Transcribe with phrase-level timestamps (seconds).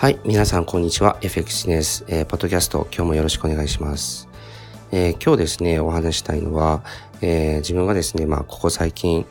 [0.00, 1.18] はい、皆さんこんにちは。
[1.20, 4.30] FX です、えー、ポッドキャスト、今日もよろしくお願いします。
[4.90, 6.82] えー、今日ですね、お話したいのは、
[7.20, 9.26] えー、自分がですね、まあ、ここ最近、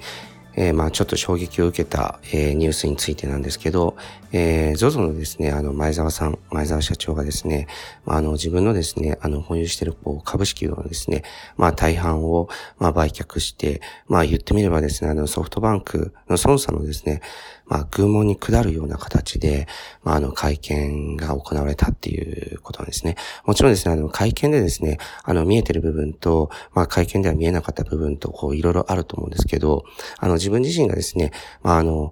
[0.55, 3.95] えー、まあちょっと衝撃を受けた、えー、ニュースについてなんですけど、
[4.31, 7.67] えー、ZOZO のですね、あの、前澤さん、前澤社長がですね、
[8.05, 11.23] まあ、あの、自分のですね、あの、保有しているこう株式のですね、
[11.57, 12.47] まあ、大半を、
[12.77, 17.21] まあ、売却して、まあ、言ってみればですね、あの、ソフトバンクの孫さんのですね、
[17.69, 19.67] まあ、愚問に下るような形で、
[20.03, 23.15] まあ、あの、会見が行われたっていうことなんですね。
[23.45, 29.85] もちろんですね、あの、会見でですね、あの、見えてる部分と、まあ、会見では見えなかった部分と、こう、いろいろあると思うんですけど、
[30.17, 32.11] あの、自分自身がですね、まあ、あの、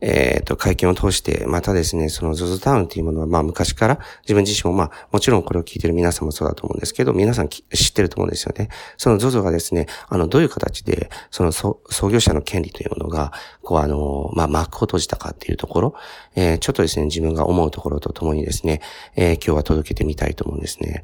[0.00, 8.68] えっ、ー、と、会見を通して、またですね、その ZOZO タウンというものは、まあ昔から自分自身もまあ、もちろんこれを聞いてる皆さんもそうだと思うんですけど、皆さん知ってると思うんですよね。
[8.96, 13.32] その ZOZO がですね、あの、どういう形で、その創業者の権利というものが、
[13.62, 15.94] こうあの、まあ幕を閉じたかっていうところ、
[16.34, 18.80] えー、ちょっとですね、自分が思うところとともにですね、
[19.16, 21.02] えー、今日は届けてみたいと思うんですね。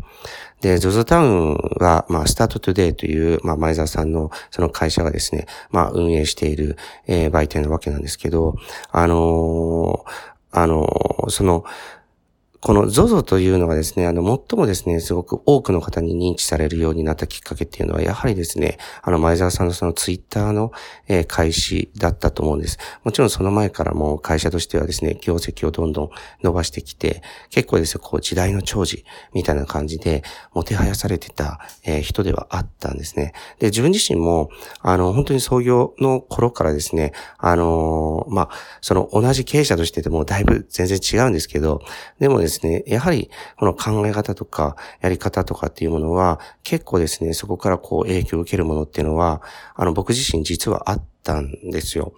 [0.60, 8.56] で、ZOZO タウンは、まあ、スタートトゥデイという、まあ、前澤さんのその会社がですね、まあ、運営している、えー、売店なわけなんですけど、
[8.98, 11.66] あのー、あのー、その、
[12.67, 20.72] この ZOZO というのがですね、あの、最もですね、すごく多くの方に認知されるようになったきっかけっていうのは、やはりですね、あの、前澤さんのそのツイッターの、
[21.06, 22.78] えー、開始だったと思うんです。
[23.05, 26.11] もちろんその前からも会社としてはですね、業績をどんどん
[26.42, 33.33] 伸ばしてきて、結構ですね、こう、時代の長寿みたいな感じで、もてはやされてた、えー、人ではあったんですね。
[33.61, 34.50] で、自分自身も、
[34.81, 38.50] あの、本当に創業の頃からですね、あのー、まあ、
[38.81, 41.81] その同じ経営者としてでもだいぶ全然違うんですけど、
[42.19, 42.83] でもですね、ですね。
[42.87, 49.43] やはりこの考え方とかやり方とかっていうものは結構ですね、そこからこう影響を受けるものっていうのは、
[49.75, 52.12] あの僕自身実はあってたんですよ。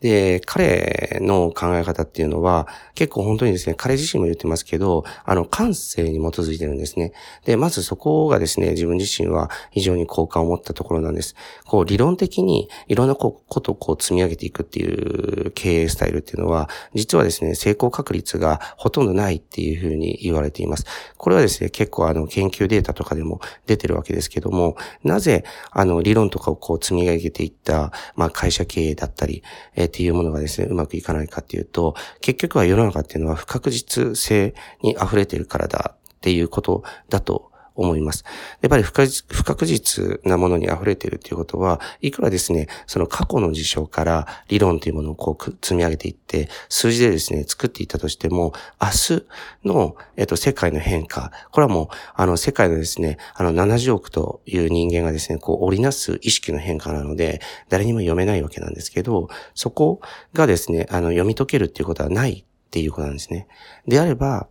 [0.00, 7.12] で、彼の考え方っていうのは、結構本当にですね、彼自身も言ってますけど、あの、感性に基づいてるんですね。
[7.44, 11.34] で、まずそこがですね、自分自身は非常に好感を持ったところなんです。
[11.66, 20.86] こう、理論的にいろんなことをこう積み上げていくっていう経営スタイルっていうのは、実はですね、成功確率がほとんどないっていうふうに言われています。
[21.16, 29.42] これはですね、結構あの、研究データとかでも出てるわけですけども、なぜ、あの、理論とかをこう積み上げていった、まあ、会社経営だったり、
[29.74, 38.24] えーっていうものがですね、うまくいかないかっていうと、結局は世の中っていうのは不確実性に溢れてるからだっていうことだと思います。
[38.60, 49.26] やっぱり不確実なものに溢れているということは、いくらですね、その過去の事象から理論というものをこう積み上げていって、数字でですね、作っていったとしても、明日
[49.64, 60.00] の、えっと、世界の変化、これはもう、あの、世界のですね、あの、70億という人間がですね、こう、織りなす意識の変化なので、誰にも読めないわけなんですけど、そこ
[60.32, 63.46] がですね、あの、読み解けるっていうことはないっていうことなんですね。
[63.86, 64.48] であれば、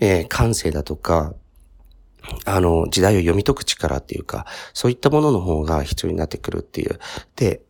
[0.00, 1.34] えー、感性だとか、
[2.44, 6.98] あの、時代を読み解く力っていうか、そういったものの方が必要になってくるっていう。
[7.36, 7.62] で、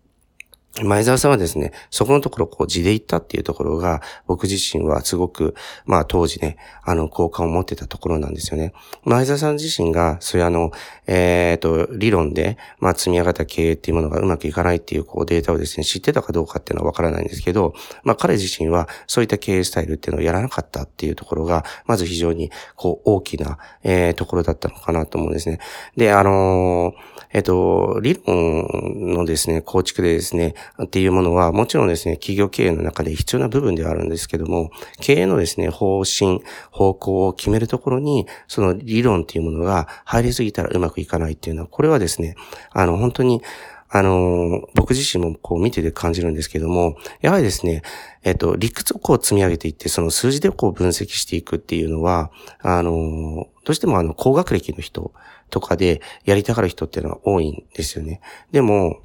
[0.81, 8.72] 前澤さんはですね、そこのところこう字で言ったっていうところが、僕自身はすごく、まあ当時ね、あの、好感を持ってたところなんですよね。
[9.05, 10.71] 前澤さん自身が、そういうあの、
[11.06, 25.59] えっ、ー、と、理論で、まあ積み上がった経営っていうものがうまくいかないっていうこうデータをですね、知ってたかどうかっていうのはわからないんですけど、まあ彼自身はそういった経営スタイルっていうのをやらなかったっていうところが、まず非常にこう大きな、えー、ところだったのかなと思うんですね。
[25.99, 34.70] で、あのーえっと、理論のですね、構築でですね、っていうものは、もちろんですね、企業経営の中で必要な部分ではあるんですけども、
[35.00, 42.37] 経営のですね、方針、方向を決めるところに、その理論っていうものが入りすぎたらうまくいかないっていうのは、これはですね、
[42.71, 43.42] あの、本当に、
[43.94, 47.82] あの、僕自身もこう見てて感じるんですけども、やはりですね、
[48.22, 52.30] えっと、理屈をこう積み上げていって、その数字でこう分析していくっていうのは、
[52.60, 55.12] あの、どうしてもあの、高学歴の人
[55.50, 58.22] とかでやりたがる人っていうのは多いんですよね。
[58.50, 59.03] でも、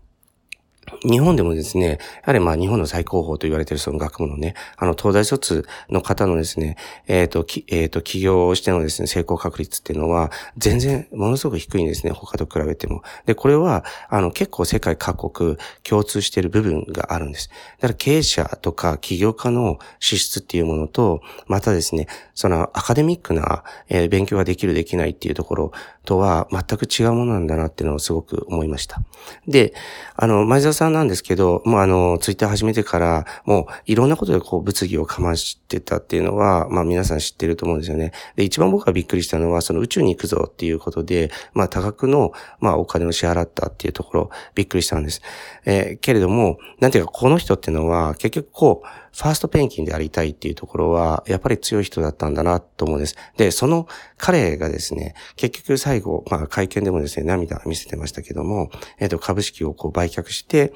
[1.03, 13.03] 日本でもですね、やはりまあ日本の最高峰と言われているその学問のね、あの東大卒の方のですね、えっ、ー、と、えっ、ー、と、起業してのですね、成功確率っていうのは、全然ものすごく低いんですね、他と比べても。
[13.25, 17.49] で、これは、あの、結構世界各国共通している部分があるんです。
[17.79, 25.71] だから経営者とか起業家の資質っていうものと、またですね、そのアカデミックな、え、勉強ができるできないっていうところ
[26.05, 29.01] とは全く違うものなんだなっていうのをすごく思いました。
[29.47, 29.73] で、
[30.15, 38.11] あの、前澤さんなんですけど、もうあの、ツイッター始めてから、もういろんなことでこう物議をかましてたっていうのは、まあ皆さん知ってると思うんですよね。
[38.35, 45.21] で、一番僕がびっくりしたのは、その宇宙に行くぞっていうことで、まあ多額の、まあお金を支払ったっていうところ、びっくりしたんです。
[45.65, 48.87] えー、けれども、なんていうか、この人っていうのは、結局こう、
[49.17, 53.15] ファーストペンキンでありたいっていうところは、やっぱり強い人だったんだなと思うんです。
[53.35, 58.69] で、その彼がですね、結局最後、まあ会見でもですね、涙見せてましたけども、
[58.99, 60.66] えっ、ー、と、株式をこう売却して、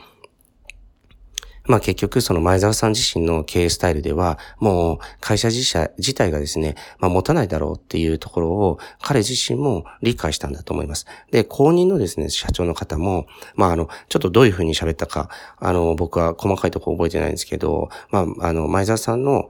[1.65, 11.05] まあ結局その前澤さん自身の経営スタイルでは、もう会社自社自体がですね、まあ持たないだろうっていうところを彼自身も理解したんだと思います。
[11.31, 19.47] で、公認のですね、社長の方も、まああの、ちょっとどういうふうに喋ったか、あの、僕は細かいとこ覚えてないんですけど、まあ、あの、前澤さんの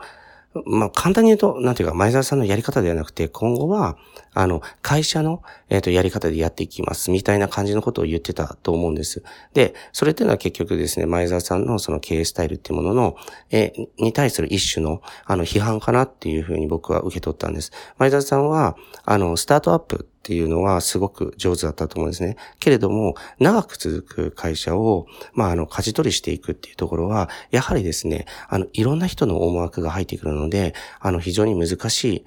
[0.65, 3.97] まあ、簡単に言うと、なんていうか、前澤さんのやり方ではなくて、今後は、
[4.33, 9.23] あの、会社の、えっ、と、やり方でやっていきます、みたいな感じのことを言ってたと思うんです。
[9.53, 13.15] で、それっていうのは結局ですね、前澤さんのその経営スタイルっていうものの、
[13.49, 17.71] え、に対する一種の、あの、批判かなっていうふうに僕は受け取ったんです。
[17.97, 18.75] 前澤さんは、
[19.05, 22.37] あの、スタートアップっていうのはすごく上手だったと思うんですね。
[22.59, 32.25] けれども、長く続く会社を、まあ、あの、舵取りしていくっていうところは、やはりですね、あの、いろんな人の思惑が入ってくるので、あの、非常に難しい、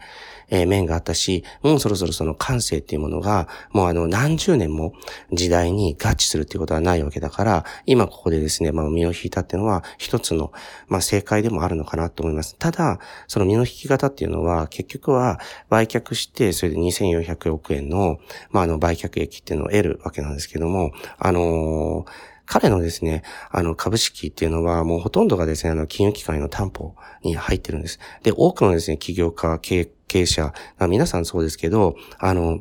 [0.50, 4.92] え面があったし、もうそろそろその感性っていうものが、もうあの何十年も
[5.32, 10.52] 時代に合致するっていうことはないわけだから、今ここでですね、まあ身を引いたっていうのは一つの、
[10.88, 12.56] まあ正解でもあるのかなと思います。
[12.56, 18.18] ただ、その身の引き方っていうのは、結局は売却して、それで2400億円円の、
[18.50, 27.98] まああの売却益っていうのを得るわけなんですけども、あのー彼のですね、あの株式っていうのはもうほとんどがですね、あの金融機関への担保に入ってるんです。
[28.22, 30.52] で、多くのですね、起業家、経営者、
[30.88, 32.60] 皆さんそうですけど、あの、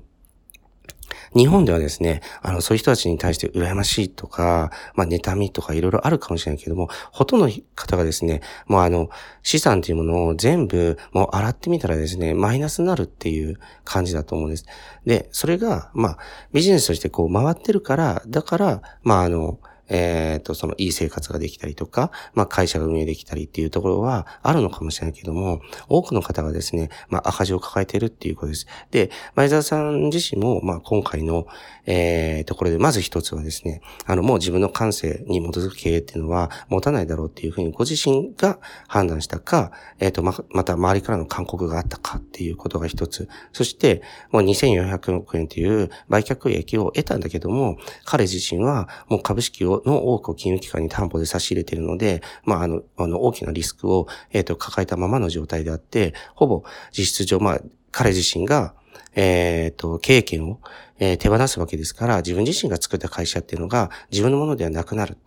[1.35, 9.09] 日本ではですね、あの、そういう人たちに対して羨ましいとか、まあ、妬みとかいろいろあるかもしれないけども、ほとんどの方がですね、もうあの、
[9.41, 14.65] 資産というものを全部、もう洗ってみたらですね、マイナスになるっていう感じだと思うんです。
[15.05, 16.17] で、それが、まあ、
[16.53, 19.59] ビジネスとしてこう回ってるから、だから、まあ、あの、
[19.93, 28.65] えっ、ー、と、そのいい生活ができたりとか、まあ会社が運営できたりっていうところはあるのかもしれないけども、多くの方がですね、まあ赤字を抱えているっていうことです。
[28.89, 31.45] で、前澤さん自身も、まあ今回の、
[31.85, 43.29] えー、ところで、まず一つはですね、あの、もう自分の感性に基づく経営っていうのは持たないだろうっていうふうにご自身が判断したか、えっ、ー、と、ま、また周りからの勧告があったかっていうことが一つ。
[43.51, 44.01] そして、
[44.31, 57.59] もう2400億円っていう売却益を得たんだけども、彼自身はもう株式をの多くを金融機関に担保で差し入れているので、まあ、あの、あの、大きなリスクを、えっ、ー、と、抱えたままの状態であって、ほぼ実質上、まあ、
[57.91, 58.73] 彼自身が、
[59.15, 60.59] えっ、ー、と、経験を、
[60.99, 65.17] えー、手放すわけですから、自分自身が作った会社っていうのが自分のものではなくなる。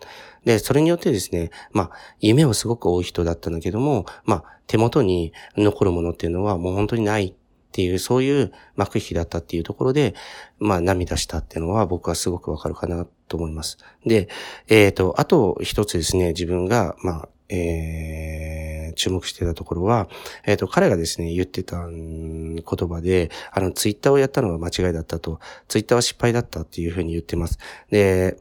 [0.45, 7.35] で、それによってですね、まあ、夢をすごく追う人だったんだけども、まあ、手元に残るものっていうのはもう本当にない
[7.77, 10.15] っていう、そういう幕引きだったっていうところで、
[10.59, 13.77] まあ涙したっていうのは僕はすごくわかるかなと思います。
[14.07, 14.31] で、
[14.69, 20.09] えっ、ー、と、あと一つですね、自分が、まあ、えー、注目してたところは、
[20.47, 25.39] えっ、ー、と、彼がですね、言ってた言葉で、あの、ツイッターをやったのが間違いだったと、
[25.69, 27.59] ツイッターは失敗だったっていうふうに言ってます。
[27.91, 28.39] で、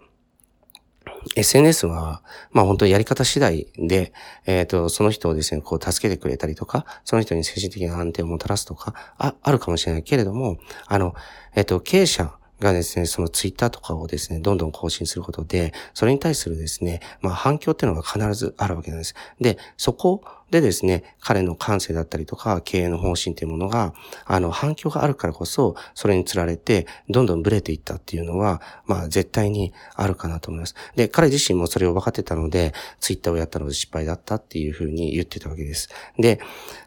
[1.35, 4.13] SNS は、まあ本当にやり方次第で、
[4.45, 10.57] えっ、ー、と、その人をですね、こう助けてくれたりとか、その人に精神的な安定をもたらすとか、あ、あるかもしれないけれども、
[10.87, 11.15] あの、
[11.55, 19.13] えっ、ー、と、経営者、がですね、そのツイッターとかをですね、どんどん更新することで、それに対するですね、まあ反響っていうのが必ずあるわけなんです。
[19.41, 20.21] で、そこ
[20.61, 23.93] でですね、彼の感性だったりとか、経営の方針っていうものが、
[24.25, 30.75] あの、反響があるからこそ、それにつられて、どんどんブレていったっていうのは、まあ、絶対にあるかなと思います。
[30.95, 35.89] で、彼自身もそれを分かってたので、ツイッターをやったので失敗だったっていうふうに言ってたわけです。
[36.17, 36.39] で、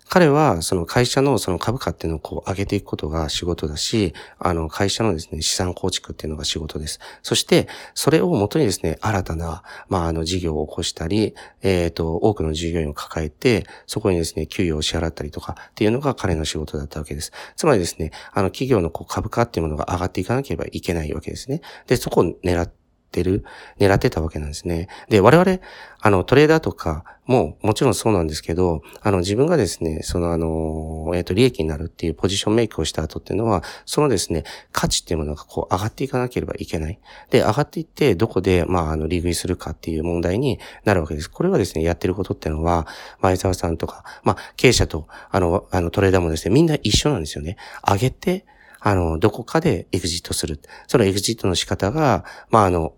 [0.08, 6.98] 彼はその会社のその株価っていうのをこう上げていくことが仕事だし、あの会社のですね、資産構築っていうのが仕事です。
[7.22, 17.32] そして、それをもとにですね、新たな、まああの事業を起こしたり、えっ、ー、と、多くの従業員を抱えて、そこにですね、給与を支払ったりとかっていうのが彼の仕事だったわけです。
[17.56, 21.60] つまりですね、あの企業のこう株価っていうものが上がっていかなければいけないわけですね。
[21.86, 22.77] で、そこを狙って
[23.08, 23.44] ってる、
[23.78, 24.88] 狙ってたわけなんですね。
[25.08, 25.58] で、我々、
[26.00, 37.00] あの、トレーダーとかももちろんそうなんですけど、あの、自分がですね、そのあの、えっ、ー、と、利益になるっていうポジションメイクをした後っていうのは、そのですね、価値っていうものがこう上がっていかなければいけない。
[37.30, 41.30] で、上がっていって、どこで、まあ、あの、利食いするかっていう問題になるわけです。
[41.30, 42.86] これはですね、やってることっていうのは、
[43.20, 47.56] 前澤さんとか、まあ、経営者と、あの、あの、トレーダーもですね、みんな一緒なんですよね。
[47.86, 48.44] 上げて、
[48.80, 50.60] あの、どこかでエグジットする。
[50.86, 52.94] そのエグジットの仕方が、まあ、あの、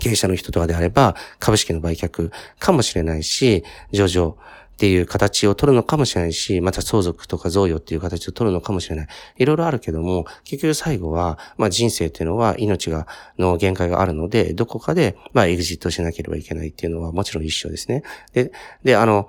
[0.00, 4.36] 経営者の人とかであれば、株式の売却かもしれないし、上場
[4.72, 9.06] っていう形を取るのかもしれないし、また相続とか贈与っていう形を取るのかもしれない。
[9.36, 13.06] いろいろあるけども、結局最後は、まあ人生っていうのは命が、
[13.38, 18.02] の限界があるので、どこかで、まあエグジットしなければいけないっていうのはもちろん一緒ですね。
[18.32, 18.50] で、
[18.82, 19.28] で、あの、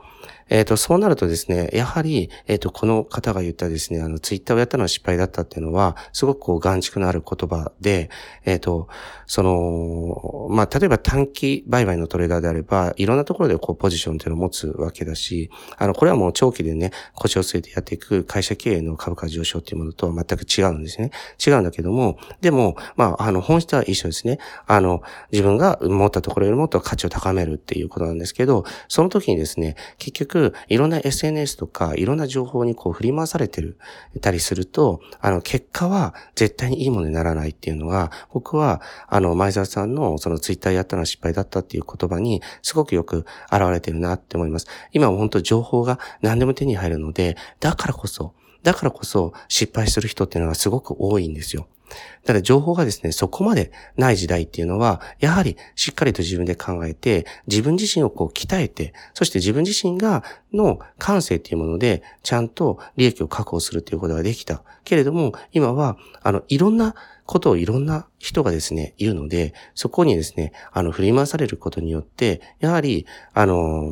[0.54, 8.12] えっ、ー、と、そうなるとですね、やはり、えっ、ー、と、この方が言ったですね、あの、ツイッターをやったのは失敗だったっていうのは、すごくこう、眼蓄のある言葉で、
[8.46, 8.88] えっ、ー、と、
[9.26, 21.10] その、まあ、例えば短期売買のトレーダーであれば、いろんなところでこう、ポジションっていうのを持つわけだし、あの、これはもう長期でね、腰を据えてやっていく会社経営の株価上昇っていうものとは全く違うんですね。
[21.44, 24.38] 違うんだけども、でも、まあ、あの、本質は一緒ですね。
[24.68, 33.78] あの、自分が持ったところよりもっと価値を高めるっていうことなんですけど、その時にですね、結局いろんな SNS とか、いろんな情報にこう振り回されてる、
[34.22, 44.68] たりすると、あの、結果は絶対にいいものにならないっていうのが、僕は、あの、前澤さんのそのツイッターやったのは失敗だったっていう言葉に、すごくよく現れてるなって思います。
[44.92, 48.34] 今は本当情報が何でも手に入るので、だからこそ、
[48.64, 51.68] だからこそ失敗する人っていうのがすごく多いんですよ。
[52.26, 60.24] ただ情報がですね、そこまでない時代っていうのは、やはりしっかりと自分で考えて、自分自身をこう鍛えて、そして自分自身が、
[60.54, 64.64] の感性っていうもので、ちゃんと利益を確保するっていうことができた。
[64.84, 73.92] けれども、今は、あの、いろんなことをいろんな人がですね、言うので、そこにですね、あの、振り回されることによって、やはり、あの、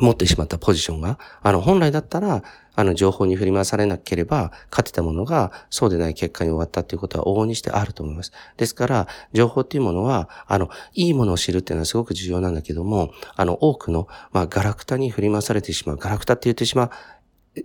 [0.00, 2.42] 持ってしまったポジションが、あの、本来だったら、
[2.74, 8.32] あの、情報に振り回されなければ、勝てたものが、そうでない結果に終わったっていうことは往々にしてあると思います。
[8.56, 15.96] ですから、情報っていうものは、あの、いいものを知るっていうのはすごく重要なんだけども、あの、多くの、まあ、ガラクタに振り回されてしまう。
[15.96, 16.90] ガラクタって言ってしまう。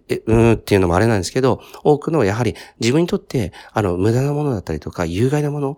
[0.08, 5.78] え、うーんっていうのもあれなんですけど、多くのやはり自分にとって、あの、無駄なものだったりとか、有害なもの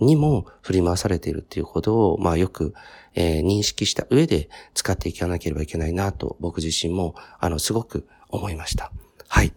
[0.00, 2.74] にも振り回されているっていうことを、まあよく、
[3.14, 8.92] えー、認識した上で使っていかなければいけないなと、僕自身も、あの、すごく思いました。
[9.28, 9.52] はい。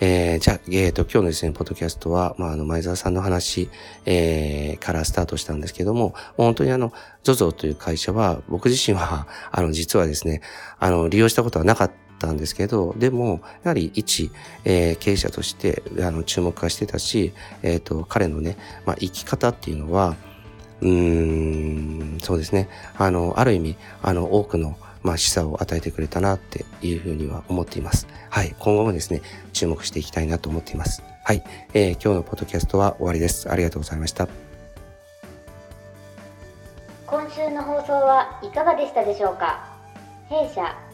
[0.00, 3.68] えー、じゃあ、えっ、ー、と、今日のですね、ポッドキャストは、まあ、あの、前澤さんの話、
[4.06, 6.92] えー、からスタートしたんですけども、本当にあの、
[7.22, 10.40] ZOZO という会社は、僕自身は、あの、実はですね、
[10.78, 14.30] あの、利用したことはなかったたんですけど、でも、やはり一、
[14.64, 20.14] えー、経営者として、あの、注目はしてたし、えっ、ー、と、彼のね、まあ、生き方っていうのは、
[20.80, 22.68] うーん、そうですね。
[22.96, 28.06] あの、ある意味、あの、多くの、まあ、示唆を与えてくれたなっていうふうには思っています。
[28.28, 28.54] はい。
[28.58, 29.22] 今後もですね、
[29.52, 31.02] 注目していきたいなと思っています。
[31.24, 31.42] はい。
[31.74, 33.50] えー、今日のポッドキャストは終わりです。
[33.50, 34.28] ありがとうございました。
[37.06, 39.68] 今週の放送はいかがでしたでしょうか？
[40.28, 40.89] 弊社